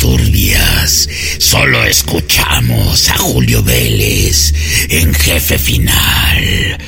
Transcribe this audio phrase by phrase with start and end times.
[0.00, 1.08] turbias.
[1.38, 4.52] Solo escuchamos a Julio Vélez
[4.88, 6.78] en jefe final.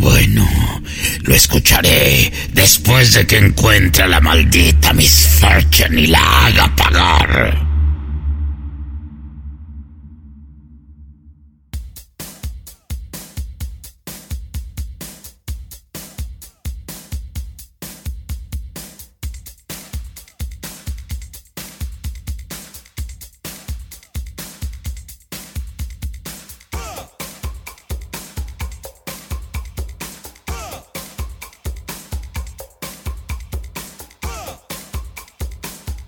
[0.00, 0.48] Bueno,
[1.22, 7.73] lo escucharé después de que encuentre a la maldita Miss Fortune y la haga pagar.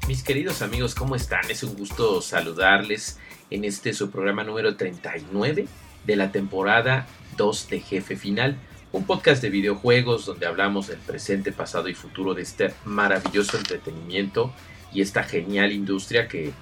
[0.06, 1.50] Mis queridos amigos, ¿cómo están?
[1.50, 3.18] Es un gusto saludarles
[3.50, 5.66] en este su programa número 39
[6.04, 8.56] de la temporada 2 de Jefe Final,
[8.92, 14.52] un podcast de videojuegos donde hablamos del presente, pasado y futuro de este maravilloso entretenimiento
[14.92, 16.52] y esta genial industria que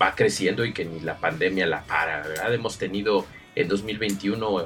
[0.00, 2.54] va creciendo y que ni la pandemia la para, ¿verdad?
[2.54, 4.64] Hemos tenido en 2021 eh,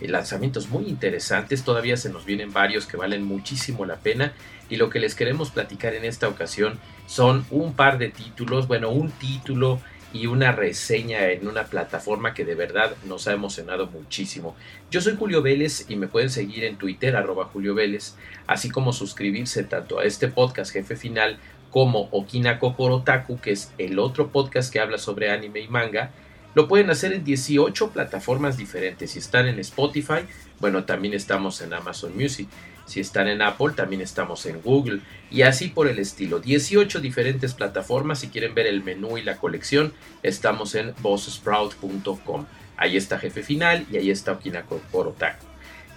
[0.00, 4.32] lanzamientos muy interesantes, todavía se nos vienen varios que valen muchísimo la pena
[4.68, 8.90] y lo que les queremos platicar en esta ocasión son un par de títulos, bueno,
[8.90, 9.80] un título
[10.12, 14.56] y una reseña en una plataforma que de verdad nos ha emocionado muchísimo.
[14.90, 18.92] Yo soy Julio Vélez y me pueden seguir en Twitter arroba Julio Vélez, así como
[18.92, 21.38] suscribirse tanto a este podcast Jefe Final
[21.70, 26.10] como Okina Kokorotaku, que es el otro podcast que habla sobre anime y manga.
[26.54, 29.12] Lo pueden hacer en 18 plataformas diferentes.
[29.12, 30.26] Si están en Spotify,
[30.58, 32.48] bueno, también estamos en Amazon Music.
[32.86, 35.00] Si están en Apple, también estamos en Google.
[35.30, 36.40] Y así por el estilo.
[36.40, 38.18] 18 diferentes plataformas.
[38.18, 39.92] Si quieren ver el menú y la colección,
[40.24, 42.46] estamos en bossprout.com.
[42.76, 45.46] Ahí está Jefe Final y ahí está Okinako Otaku.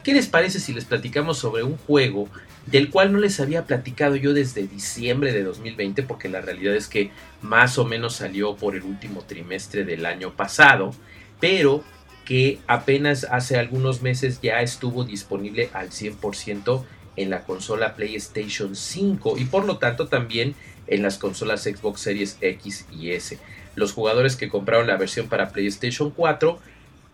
[0.04, 2.28] ¿Qué les parece si les platicamos sobre un juego
[2.66, 6.04] del cual no les había platicado yo desde diciembre de 2020?
[6.04, 7.12] Porque la realidad es que
[7.42, 10.94] más o menos salió por el último trimestre del año pasado.
[11.40, 11.84] Pero
[12.26, 16.84] que apenas hace algunos meses ya estuvo disponible al 100%
[17.16, 20.56] en la consola PlayStation 5 y por lo tanto también
[20.88, 23.38] en las consolas Xbox Series X y S.
[23.76, 26.60] Los jugadores que compraron la versión para PlayStation 4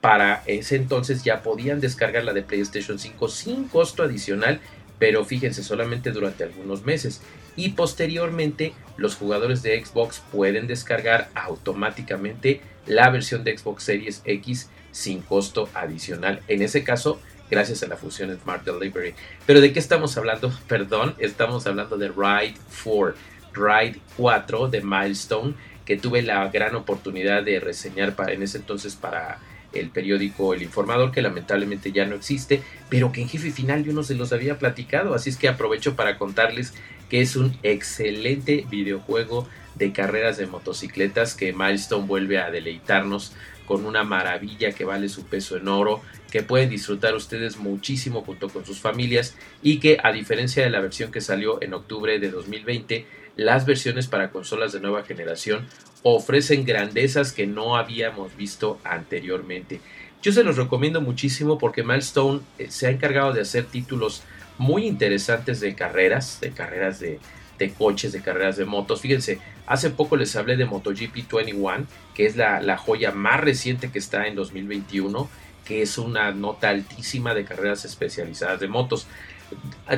[0.01, 4.61] para ese entonces ya podían descargar la de PlayStation 5 sin costo adicional,
[4.99, 7.21] pero fíjense solamente durante algunos meses.
[7.55, 14.69] Y posteriormente los jugadores de Xbox pueden descargar automáticamente la versión de Xbox Series X
[14.91, 16.41] sin costo adicional.
[16.47, 19.15] En ese caso, gracias a la fusión Smart Delivery.
[19.45, 20.51] Pero ¿de qué estamos hablando?
[20.67, 23.15] Perdón, estamos hablando de Ride 4,
[23.53, 25.53] Ride 4 de Milestone,
[25.85, 29.39] que tuve la gran oportunidad de reseñar para, en ese entonces para
[29.73, 33.93] el periódico El Informador, que lamentablemente ya no existe, pero que en jefe final yo
[33.93, 36.73] no se los había platicado, así es que aprovecho para contarles
[37.09, 43.33] que es un excelente videojuego de carreras de motocicletas que Milestone vuelve a deleitarnos
[43.65, 48.49] con una maravilla que vale su peso en oro, que pueden disfrutar ustedes muchísimo junto
[48.49, 52.31] con sus familias y que a diferencia de la versión que salió en octubre de
[52.31, 53.05] 2020,
[53.39, 55.65] las versiones para consolas de nueva generación
[56.03, 59.81] ofrecen grandezas que no habíamos visto anteriormente.
[60.21, 64.23] Yo se los recomiendo muchísimo porque Milestone eh, se ha encargado de hacer títulos
[64.57, 67.19] muy interesantes de carreras, de carreras de,
[67.59, 69.01] de coches, de carreras de motos.
[69.01, 71.85] Fíjense, hace poco les hablé de MotoGP 21,
[72.15, 75.29] que es la, joya más reciente que está en 2021,
[75.65, 79.07] que es una nota altísima de carreras especializadas de motos.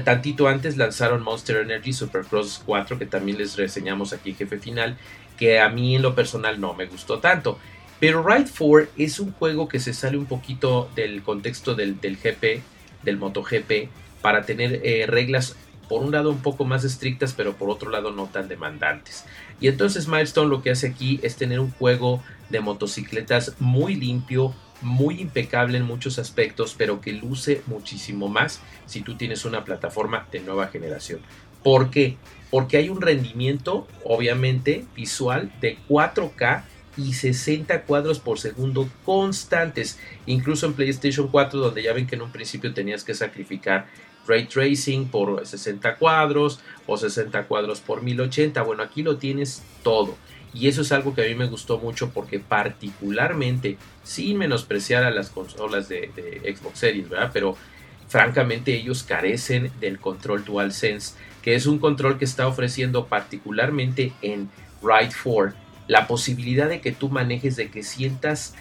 [0.04, 4.98] Tantito antes lanzaron Monster Energy Supercross 4, que también les reseñamos aquí jefe final,
[5.38, 7.58] que a mí en lo personal no me gustó tanto.
[8.00, 12.64] Pero Ride 4 es un juego que se sale un poquito del contexto del, GP,
[13.04, 13.90] del MotoGP,
[14.22, 15.56] para tener eh, reglas
[15.92, 19.26] por un lado un poco más estrictas, pero por otro lado no tan demandantes.
[19.60, 24.54] Y entonces Milestone lo que hace aquí es tener un juego de motocicletas muy limpio,
[24.82, 30.28] muy impecable en muchos aspectos, pero que luce muchísimo más si tú tienes una plataforma
[30.32, 31.22] de nueva generación.
[31.64, 32.18] ¿Por qué?
[32.50, 36.64] Porque hay un rendimiento, obviamente, visual de 4K
[36.98, 40.00] y 60 cuadros por segundo constantes.
[40.26, 43.88] Incluso en PlayStation 4, donde ya ven que en un principio tenías que sacrificar
[44.28, 48.62] ray tracing por 60 cuadros o 60 cuadros por 1080.
[48.64, 50.16] Bueno, aquí lo tienes todo.
[50.54, 55.12] Y eso es algo que a mí me gustó mucho porque particularmente, sin menospreciar a
[55.12, 56.10] las consolas de,
[56.56, 57.32] Xbox Series, ¿verdad?
[57.34, 57.56] Pero
[58.08, 64.50] francamente ellos carecen del control DualSense, que es un control que está ofreciendo particularmente en
[64.82, 65.54] Ride 4
[65.88, 68.56] la posibilidad de que tú manejes, de que sientas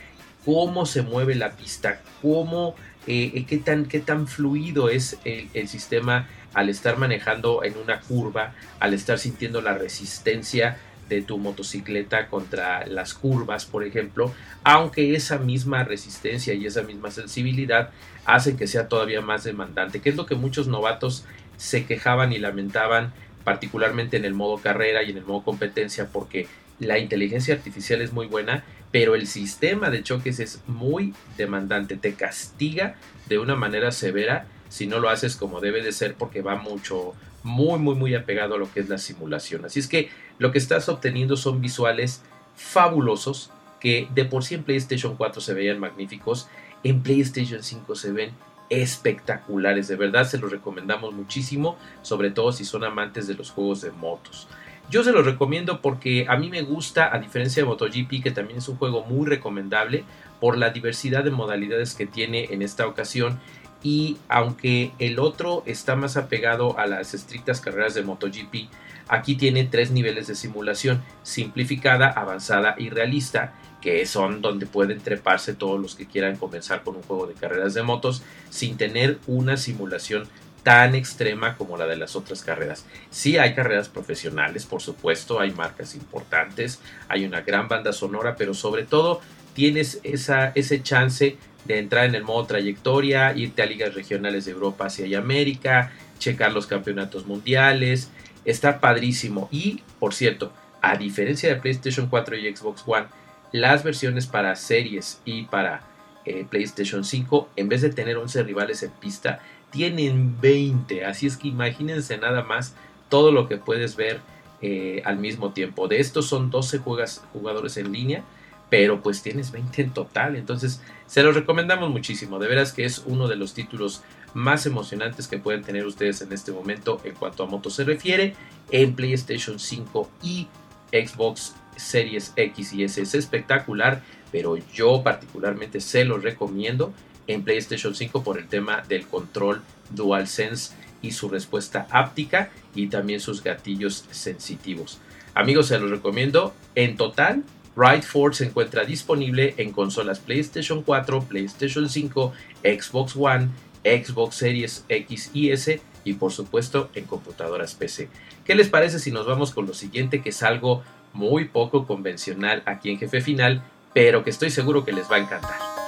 [0.45, 2.75] cómo se mueve la pista, cómo
[3.07, 8.01] eh, eh, qué, tan, qué tan fluido es el, sistema al estar manejando en una
[8.01, 10.79] curva, al estar sintiendo la resistencia
[11.11, 14.33] de tu motocicleta contra las curvas, por ejemplo,
[14.65, 17.91] aunque esa misma resistencia y esa misma sensibilidad
[18.25, 21.25] hacen que sea todavía más demandante, que es lo que muchos novatos
[21.57, 23.13] se quejaban y lamentaban,
[23.45, 26.47] particularmente en el modo carrera y en el modo competencia, porque
[26.79, 32.15] la inteligencia artificial es muy buena, pero el sistema de choques es muy demandante, te
[32.15, 32.95] castiga
[33.29, 37.15] de una manera severa si no lo haces como debe de ser porque va mucho,
[37.43, 39.65] muy, muy, muy apegado a lo que es la simulación.
[39.65, 40.11] Así es que
[40.41, 42.23] lo que estás obteniendo son visuales
[42.57, 46.49] fabulosos que de por sí en PlayStation 4 se veían magníficos,
[46.83, 48.33] en PlayStation 5 se ven
[48.71, 53.83] espectaculares, de verdad se los recomendamos muchísimo, sobre todo si son amantes de los juegos
[53.83, 54.49] de motos.
[54.91, 58.59] Yo se los recomiendo porque a mí me gusta, a diferencia de MotoGP, que también
[58.59, 60.05] es un juego muy recomendable
[60.41, 63.39] por la diversidad de modalidades que tiene en esta ocasión.
[63.83, 68.69] Y aunque el otro está más apegado a las estrictas carreras de MotoGP,
[69.09, 75.55] aquí tiene tres niveles de simulación, simplificada, avanzada y realista, que son donde pueden treparse
[75.55, 79.57] todos los que quieran comenzar con un juego de carreras de motos sin tener una
[79.57, 80.29] simulación
[80.63, 82.85] tan extrema como la de las otras carreras.
[83.11, 88.55] Sí hay carreras profesionales, por supuesto, hay marcas importantes, hay una gran banda sonora, pero
[88.55, 89.21] sobre todo
[89.55, 94.53] tienes esa, ese chance de entrar en el modo trayectoria, irte a ligas regionales de
[94.53, 98.11] Europa, Asia y América, checar los campeonatos mundiales,
[98.45, 99.49] está padrísimo.
[99.51, 100.53] Y, por cierto,
[100.83, 103.07] a diferencia de PlayStation 4 y Xbox One,
[103.53, 105.83] las versiones para series y para
[106.25, 109.41] eh, PlayStation 5, en vez de tener 11 rivales en pista,
[109.71, 111.05] tienen 20.
[111.05, 112.75] Así es que imagínense nada más
[113.09, 114.21] todo lo que puedes ver
[114.63, 115.89] eh, al mismo tiempo.
[115.89, 118.23] De estos son 12 jugadores en línea,
[118.71, 120.37] pero pues tienes 20 en total.
[120.37, 122.39] Entonces se los recomendamos muchísimo.
[122.39, 124.03] De veras que es uno de los títulos
[124.33, 128.35] más emocionantes que pueden tener ustedes en este momento en cuanto a motos se refiere
[128.71, 130.47] en PlayStation 5 y
[130.93, 133.03] Xbox Series X y S.
[133.03, 136.95] Es espectacular, pero yo particularmente se los recomiendo
[137.27, 143.21] en PlayStation 5 por el tema del control DualSense y su respuesta áptica y también
[143.21, 145.01] sus gatillos sensitivos.
[145.35, 146.55] Amigos, se los recomiendo.
[146.75, 147.45] En total,
[147.81, 152.33] Ride Force se encuentra disponible en consolas PlayStation 4, PlayStation 5,
[152.63, 153.49] Xbox One,
[153.83, 158.11] Xbox Series X y S y por supuesto en computadoras PC.
[158.45, 160.83] ¿Qué les parece si nos vamos con lo siguiente que es algo
[161.15, 163.63] muy poco convencional aquí en Jefe Final,
[163.95, 165.80] pero que estoy seguro que les va a encantar?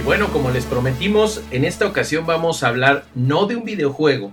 [0.00, 4.32] Y bueno, como les prometimos, en esta ocasión vamos a hablar no de un videojuego,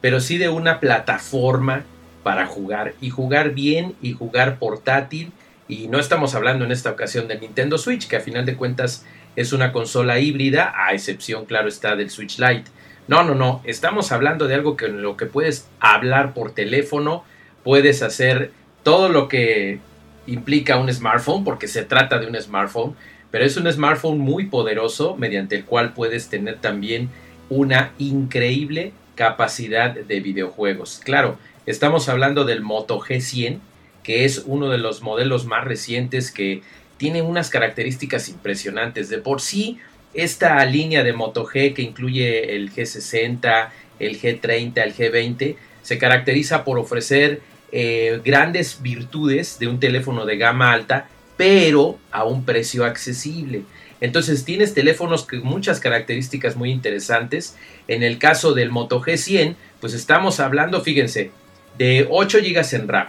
[0.00, 1.82] pero sí de una plataforma
[2.22, 5.32] para jugar y jugar bien y jugar portátil.
[5.66, 9.04] Y no estamos hablando en esta ocasión de Nintendo Switch, que a final de cuentas
[9.34, 12.70] es una consola híbrida, a excepción, claro está, del Switch Lite.
[13.08, 17.24] No, no, no, estamos hablando de algo que en lo que puedes hablar por teléfono,
[17.64, 18.52] puedes hacer
[18.84, 19.80] todo lo que
[20.28, 22.94] implica un smartphone, porque se trata de un smartphone,
[23.30, 27.10] pero es un smartphone muy poderoso mediante el cual puedes tener también
[27.50, 31.00] una increíble capacidad de videojuegos.
[31.04, 33.58] Claro, estamos hablando del Moto G100,
[34.02, 36.62] que es uno de los modelos más recientes que
[36.96, 39.08] tiene unas características impresionantes.
[39.08, 39.78] De por sí,
[40.14, 43.68] esta línea de Moto G que incluye el G60,
[43.98, 47.40] el G30, el G20, se caracteriza por ofrecer
[47.72, 53.62] eh, grandes virtudes de un teléfono de gama alta pero a un precio accesible.
[54.02, 57.56] Entonces tienes teléfonos con muchas características muy interesantes.
[57.86, 61.30] En el caso del Moto G100, pues estamos hablando, fíjense,
[61.78, 63.08] de 8 GB en RAM,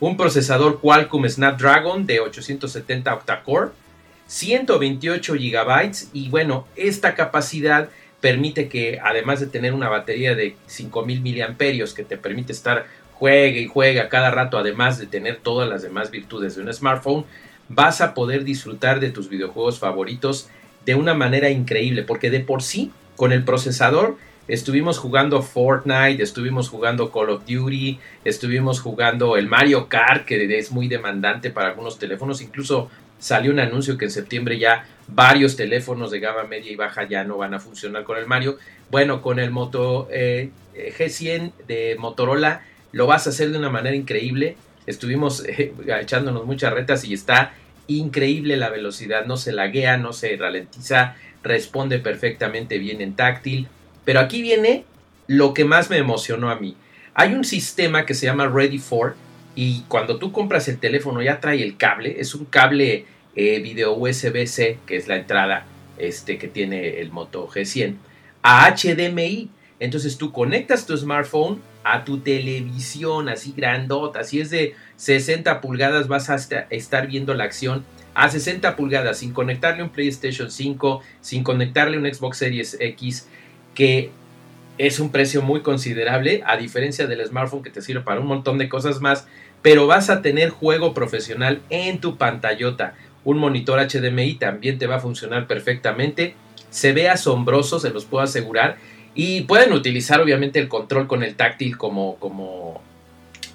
[0.00, 3.70] un procesador Qualcomm Snapdragon de 870 octa-core,
[4.26, 7.88] 128 GB y bueno, esta capacidad
[8.20, 13.60] permite que además de tener una batería de 5000 mAh que te permite estar juegue
[13.60, 17.24] y juega cada rato, además de tener todas las demás virtudes de un smartphone,
[17.68, 20.48] vas a poder disfrutar de tus videojuegos favoritos
[20.84, 26.70] de una manera increíble, porque de por sí, con el procesador, estuvimos jugando Fortnite, estuvimos
[26.70, 31.98] jugando Call of Duty, estuvimos jugando el Mario Kart, que es muy demandante para algunos
[31.98, 36.76] teléfonos, incluso salió un anuncio que en septiembre ya varios teléfonos de gama media y
[36.76, 38.58] baja ya no van a funcionar con el Mario.
[38.90, 43.96] Bueno, con el Moto eh, G100 de Motorola lo vas a hacer de una manera
[43.96, 44.56] increíble
[44.88, 47.52] estuvimos eh, echándonos muchas retas y está
[47.86, 53.68] increíble la velocidad, no se laguea, no se ralentiza, responde perfectamente bien en táctil.
[54.04, 54.84] Pero aquí viene
[55.26, 56.76] lo que más me emocionó a mí.
[57.14, 59.16] Hay un sistema que se llama Ready for
[59.54, 63.94] y cuando tú compras el teléfono ya trae el cable, es un cable eh, video
[63.94, 65.66] USB-C, que es la entrada
[65.98, 67.96] este, que tiene el Moto G100,
[68.42, 69.50] a HDMI.
[69.80, 76.08] Entonces tú conectas tu smartphone a tu televisión así grandota, si es de 60 pulgadas
[76.08, 76.36] vas a
[76.70, 82.12] estar viendo la acción a 60 pulgadas sin conectarle un PlayStation 5, sin conectarle un
[82.12, 83.28] Xbox Series X,
[83.74, 84.10] que
[84.76, 88.58] es un precio muy considerable, a diferencia del smartphone que te sirve para un montón
[88.58, 89.28] de cosas más,
[89.62, 92.94] pero vas a tener juego profesional en tu pantallota.
[93.24, 96.34] Un monitor HDMI también te va a funcionar perfectamente.
[96.70, 98.78] Se ve asombroso, se los puedo asegurar.
[99.20, 102.80] Y pueden utilizar obviamente el control con el táctil como, como,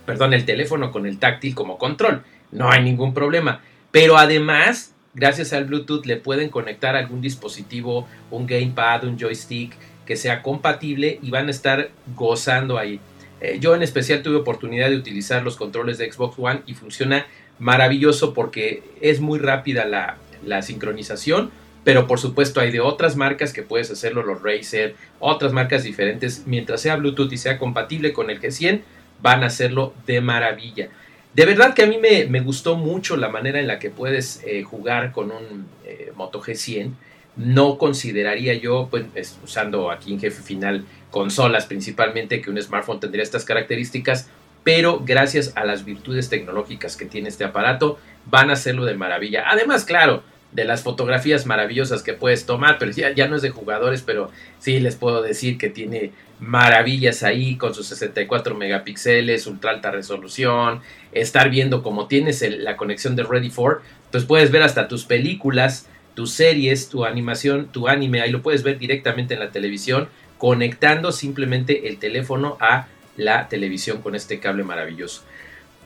[0.05, 2.22] perdón, el teléfono con el táctil como control.
[2.51, 3.62] No hay ningún problema.
[3.89, 9.74] Pero además, gracias al Bluetooth le pueden conectar algún dispositivo, un gamepad, un joystick
[10.05, 13.00] que sea compatible y van a estar gozando ahí.
[13.39, 17.25] Eh, yo en especial tuve oportunidad de utilizar los controles de Xbox One y funciona
[17.58, 21.51] maravilloso porque es muy rápida la, la sincronización,
[21.83, 26.43] pero por supuesto hay de otras marcas que puedes hacerlo, los Razer, otras marcas diferentes,
[26.45, 28.81] mientras sea Bluetooth y sea compatible con el G100,
[29.21, 30.89] van a hacerlo de maravilla.
[31.33, 34.63] De verdad que a mí me, gustó mucho la manera en la que puedes eh,
[34.63, 36.91] jugar con un eh, Moto G100
[37.35, 43.23] no consideraría yo, pues, usando aquí en jefe final consolas principalmente, que un smartphone tendría
[43.23, 44.29] estas características,
[44.63, 49.43] pero gracias a las virtudes tecnológicas que tiene este aparato, van a hacerlo de maravilla.
[49.47, 50.23] Además, claro,
[50.53, 54.31] de las fotografías maravillosas que puedes tomar, pero ya, ya no es de jugadores, pero
[54.60, 60.81] sí les puedo decir que tiene maravillas ahí con sus 64 megapíxeles, ultra alta resolución,
[61.12, 63.81] estar viendo como tienes la conexión de Ready for,
[64.12, 68.63] pues puedes ver hasta tus películas tus series, tu animación, tu anime, ahí lo puedes
[68.63, 74.63] ver directamente en la televisión, conectando simplemente el teléfono a la televisión con este cable
[74.63, 75.24] maravilloso.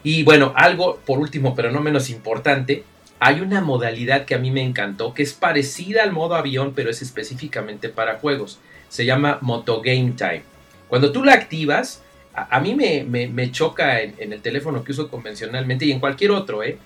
[0.03, 2.83] Y bueno, algo por último, pero no menos importante,
[3.19, 6.89] hay una modalidad que a mí me encantó, que es parecida al modo avión, pero
[6.89, 8.59] es específicamente para juegos.
[8.89, 10.43] Se llama Moto Game Time.
[10.87, 15.85] Cuando tú la activas, a, mí me, choca en, en, el teléfono que uso convencionalmente
[15.85, 16.77] y en cualquier otro, ¿eh?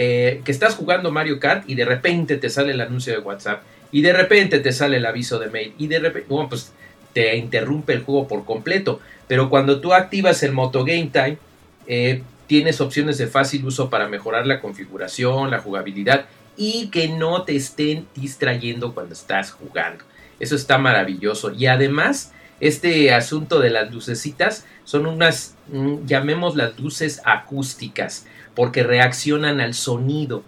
[0.00, 3.64] Eh, que estás jugando Mario Kart y de repente te sale el anuncio de WhatsApp
[3.90, 6.72] y de repente te sale el aviso de mail y de repente, bueno, pues
[7.12, 9.00] te interrumpe el juego por completo.
[9.26, 11.38] Pero cuando tú activas el Moto Game Time,
[11.88, 16.26] eh, tienes opciones de fácil uso para mejorar la configuración, la jugabilidad
[16.56, 20.02] y que no te estén distrayendo cuando estás jugando.
[20.40, 21.52] Eso está maravilloso.
[21.52, 28.26] Y además, este asunto de las lucecitas son unas, mm, llamemos las luces acústicas
[28.56, 30.42] porque reaccionan al sonido.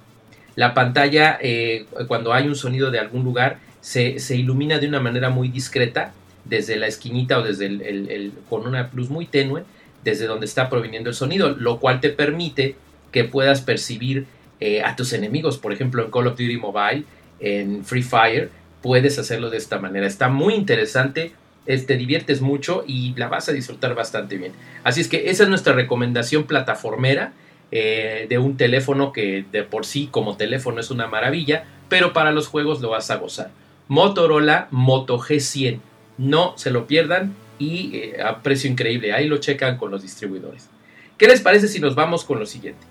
[0.57, 5.30] La pantalla, eh, cuando hay un sonido de algún lugar, se, ilumina de una manera
[5.30, 6.12] muy discreta,
[6.45, 9.62] desde la esquinita o desde el, con una luz muy tenue,
[10.04, 12.76] desde donde está proviniendo el sonido, lo cual te permite
[13.12, 14.26] que puedas percibir
[14.61, 15.59] eh, a tus enemigos.
[15.59, 17.04] Por ejemplo, en Call of Duty Mobile,
[17.40, 18.50] en Free Fire,
[18.83, 20.07] puedes hacerlo de esta manera.
[20.07, 21.33] Está muy interesante,
[21.64, 24.52] te diviertes mucho y la vas a disfrutar bastante bien.
[24.83, 27.33] Así es que esa es nuestra recomendación plataformera
[27.73, 32.33] eh, de un teléfono que de por sí como teléfono es una maravilla, pero para
[32.33, 33.50] los juegos lo vas a gozar.
[33.88, 35.80] Motorola Moto G100,
[36.19, 40.68] no se lo pierdan y eh, a precio increíble, ahí lo checan con los distribuidores.
[41.16, 42.84] ¿Qué les parece si nos vamos con lo siguiente?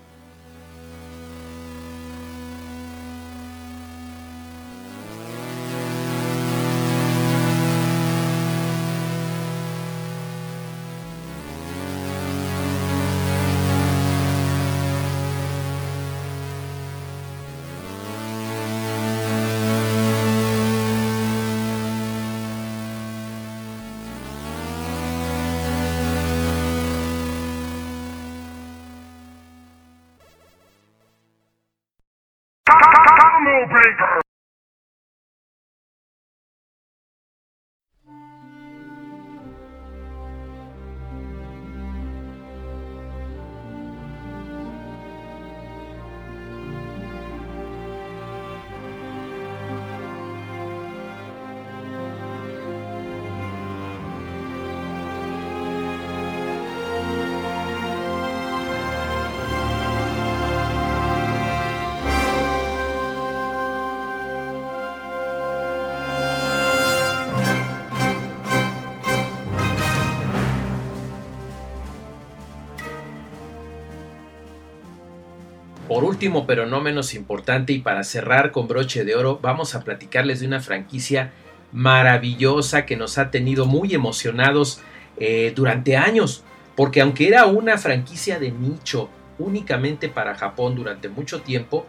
[76.20, 80.40] Último, pero no menos importante, y para cerrar con broche de oro, vamos a platicarles
[80.40, 81.32] de una franquicia
[81.72, 84.82] maravillosa que nos ha tenido muy emocionados
[85.16, 86.44] eh, durante años,
[86.76, 89.08] porque aunque era una franquicia de nicho
[89.38, 91.86] únicamente para Japón durante mucho tiempo,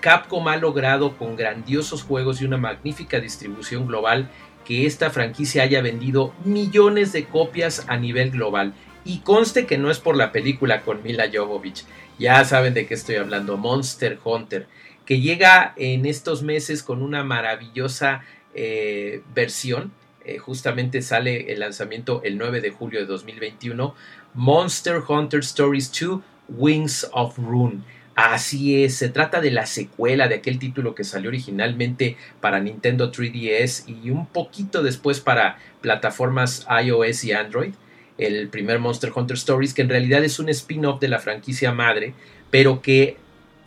[0.00, 4.28] Capcom ha logrado con grandiosos juegos y una magnífica distribución global
[4.64, 8.74] que esta franquicia haya vendido millones de copias a nivel global.
[9.04, 11.84] Y conste que no es por la película con Mila Jovovich,
[12.18, 14.66] ya saben de qué estoy hablando, Monster Hunter,
[15.04, 18.22] que llega en estos meses con una maravillosa
[18.54, 19.92] eh, versión.
[20.24, 23.94] Eh, justamente sale el lanzamiento el 9 de julio de 2021.
[24.34, 27.80] Monster Hunter Stories 2 Wings of Rune.
[28.14, 33.10] Así es, se trata de la secuela de aquel título que salió originalmente para Nintendo
[33.10, 37.72] 3DS y un poquito después para plataformas iOS y Android
[38.18, 42.14] el primer Monster Hunter Stories, que en realidad es un spin-off de la franquicia madre,
[42.50, 43.16] pero que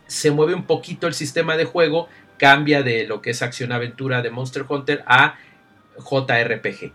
[0.06, 4.30] se mueve un poquito el sistema de juego, cambia de lo que es acción-aventura de
[4.30, 5.36] Monster Hunter a
[5.98, 6.92] JRPG.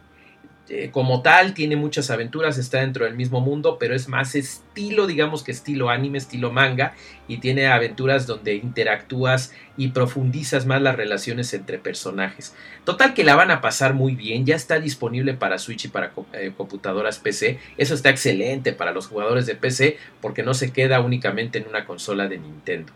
[0.73, 5.05] Eh, como tal, tiene muchas aventuras, está dentro del mismo mundo, pero es más estilo,
[5.05, 6.93] digamos que estilo anime, estilo manga,
[7.27, 12.55] y tiene aventuras donde interactúas y profundizas más las relaciones entre personajes.
[12.85, 16.13] Total que la van a pasar muy bien, ya está disponible para Switch y para
[16.31, 21.01] eh, computadoras PC, eso está excelente para los jugadores de PC porque no se queda
[21.01, 22.93] únicamente en una consola de Nintendo.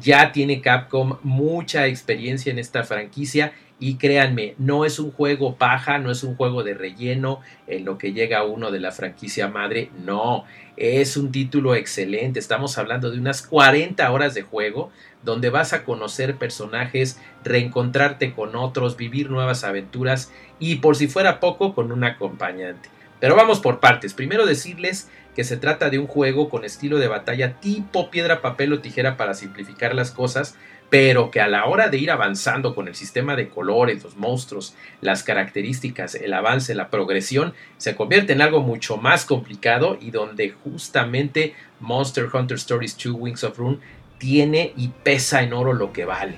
[0.00, 5.98] Ya tiene Capcom mucha experiencia en esta franquicia y créanme, no es un juego paja,
[5.98, 9.90] no es un juego de relleno en lo que llega uno de la franquicia madre,
[10.04, 10.44] no,
[10.76, 15.84] es un título excelente, estamos hablando de unas 40 horas de juego donde vas a
[15.84, 22.04] conocer personajes, reencontrarte con otros, vivir nuevas aventuras y por si fuera poco con un
[22.04, 22.90] acompañante.
[23.18, 27.08] Pero vamos por partes, primero decirles que se trata de un juego con estilo de
[27.08, 30.56] batalla tipo piedra, papel o tijera para simplificar las cosas,
[30.90, 34.74] pero que a la hora de ir avanzando con el sistema de colores, los monstruos,
[35.00, 40.50] las características, el avance, la progresión, se convierte en algo mucho más complicado y donde
[40.50, 43.78] justamente Monster Hunter Stories 2 Wings of Rune
[44.18, 46.34] tiene y pesa en oro lo que vale.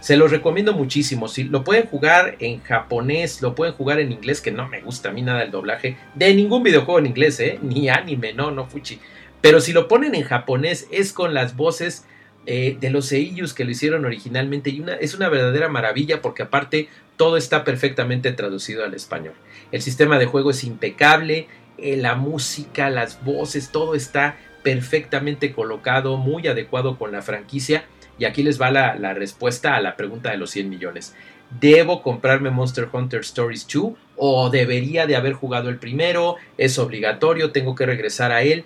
[0.00, 1.28] Se los recomiendo muchísimo.
[1.28, 5.08] Si lo pueden jugar en japonés, lo pueden jugar en inglés, que no me gusta
[5.08, 7.58] a mí nada el doblaje de ningún videojuego en inglés, ¿eh?
[7.62, 9.00] ni anime, no, no fuchi.
[9.40, 12.04] Pero si lo ponen en japonés, es con las voces
[12.46, 16.42] eh, de los seiyus que lo hicieron originalmente y una, es una verdadera maravilla porque
[16.42, 19.34] aparte todo está perfectamente traducido al español.
[19.72, 26.16] El sistema de juego es impecable, eh, la música, las voces, todo está perfectamente colocado,
[26.16, 27.84] muy adecuado con la franquicia.
[28.18, 31.14] Y aquí les va la, la respuesta a la pregunta de los 100 millones.
[31.60, 36.36] ¿Debo comprarme Monster Hunter Stories 2 o debería de haber jugado el primero?
[36.58, 37.52] ¿Es obligatorio?
[37.52, 38.64] ¿Tengo que regresar a él?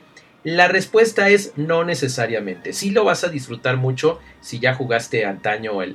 [0.50, 2.72] La respuesta es no necesariamente.
[2.72, 5.94] Sí lo vas a disfrutar mucho si ya jugaste antaño el,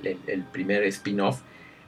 [0.52, 1.40] primer spin-off,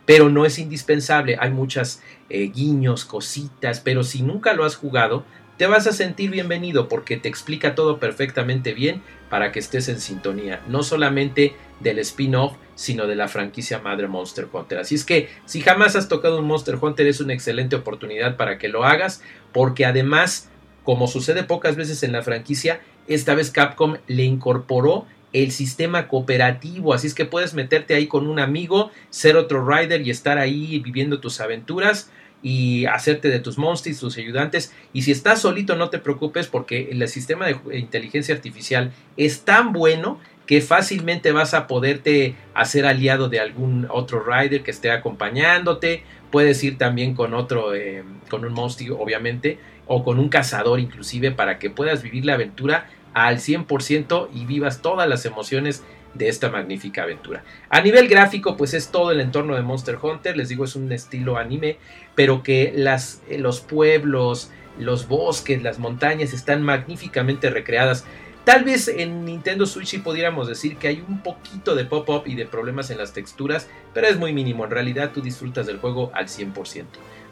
[0.07, 1.37] pero no es indispensable.
[1.39, 5.25] Hay muchas eh, guiños, cositas, pero si nunca lo has jugado,
[5.57, 10.01] te vas a sentir bienvenido porque te explica todo perfectamente bien para que estés en
[10.01, 14.79] sintonía, no solamente del spin-off, sino de la franquicia madre Monster Hunter.
[14.79, 18.57] Así es que si jamás has tocado un Monster Hunter es una excelente oportunidad para
[18.57, 19.21] que lo hagas,
[19.53, 20.49] porque además
[20.85, 26.93] como sucede pocas veces en la franquicia, esta vez Capcom le incorporó el sistema cooperativo,
[26.93, 30.79] así es que puedes meterte ahí con un amigo, ser otro rider y estar ahí
[30.79, 32.09] viviendo tus aventuras
[32.41, 34.73] y hacerte de tus monsters, tus ayudantes.
[34.93, 39.73] Y si estás solito, no te preocupes porque el sistema de inteligencia artificial es tan
[39.73, 46.03] bueno que fácilmente vas a poderte hacer aliado de algún otro rider que esté acompañándote.
[46.31, 51.31] Puedes ir también con otro, eh, con un monster, obviamente o con un cazador inclusive
[51.31, 56.49] para que puedas vivir la aventura al 100% y vivas todas las emociones de esta
[56.49, 57.43] magnífica aventura.
[57.69, 60.91] A nivel gráfico, pues es todo el entorno de Monster Hunter, les digo, es un
[60.91, 61.77] estilo anime,
[62.15, 68.05] pero que las, eh, los pueblos, los bosques, las montañas están magníficamente recreadas.
[68.45, 72.35] Tal vez en Nintendo Switch sí pudiéramos decir que hay un poquito de pop-up y
[72.35, 76.11] de problemas en las texturas, pero es muy mínimo, en realidad tú disfrutas del juego
[76.13, 76.85] al 100%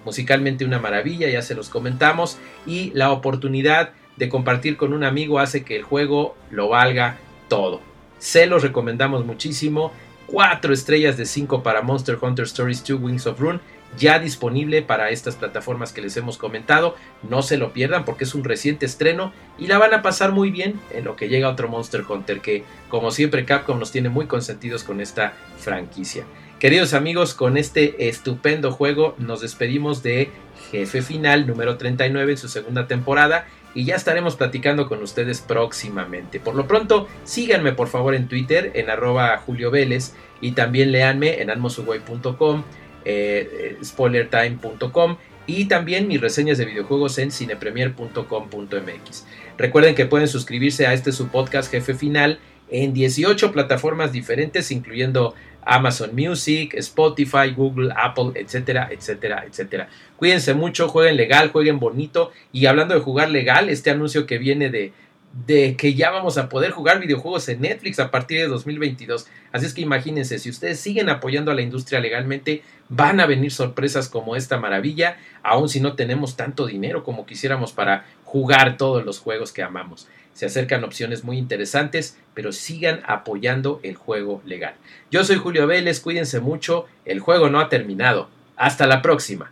[0.05, 5.39] musicalmente una maravilla, ya se los comentamos, y la oportunidad de compartir con un amigo
[5.39, 7.81] hace que el juego lo valga todo.
[8.19, 9.91] Se los recomendamos muchísimo.
[10.27, 13.59] 4 estrellas de 5 para Monster Hunter Stories 2 Wings of Rune,
[13.97, 16.95] ya disponible para estas plataformas que les hemos comentado.
[17.21, 20.49] No se lo pierdan porque es un reciente estreno y la van a pasar muy
[20.49, 24.25] bien en lo que llega otro Monster Hunter que, como siempre, Capcom nos tiene muy
[24.25, 26.23] consentidos con esta franquicia.
[26.63, 30.29] Queridos amigos, con este estupendo juego nos despedimos de
[30.71, 36.39] Jefe Final número 39 en su segunda temporada y ya estaremos platicando con ustedes próximamente.
[36.39, 41.41] Por lo pronto, síganme por favor en Twitter en arroba Julio Vélez y también leanme
[41.41, 42.63] en almosuguay.com,
[43.03, 49.25] eh, spoilertime.com y también mis reseñas de videojuegos en cinepremier.com.mx.
[49.57, 55.35] Recuerden que pueden suscribirse a este su podcast Jefe Final en 18 plataformas diferentes, incluyendo
[55.65, 59.89] Amazon Music, Spotify, Google, Apple, etcétera, etcétera, etcétera.
[60.17, 62.31] Cuídense mucho, jueguen legal, jueguen bonito.
[62.51, 64.93] Y hablando de jugar legal, este anuncio que viene de,
[65.33, 69.27] de que ya vamos a poder jugar videojuegos en Netflix a partir de 2022.
[69.51, 73.51] Así es que imagínense, si ustedes siguen apoyando a la industria legalmente, van a venir
[73.51, 79.03] sorpresas como esta maravilla, aun si no tenemos tanto dinero como quisiéramos para jugar todos
[79.03, 80.07] los juegos que amamos.
[80.33, 84.75] Se acercan opciones muy interesantes, pero sigan apoyando el juego legal.
[85.11, 88.29] Yo soy Julio Vélez, cuídense mucho, el juego no ha terminado.
[88.55, 89.51] Hasta la próxima.